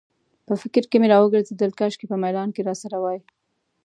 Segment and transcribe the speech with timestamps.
[0.47, 3.19] په فکر کې مې راوګرځېدل، کاشکې په میلان کې راسره وای.